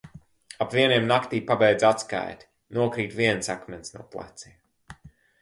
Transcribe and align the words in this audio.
Ap 0.63 0.71
vieniem 0.77 1.03
naktī 1.11 1.41
pabeidzu 1.51 1.87
atskaiti. 1.89 2.49
Nokrīt 2.79 3.15
viens 3.21 3.53
akmens 3.57 3.95
no 3.99 4.09
pleciem. 4.17 5.07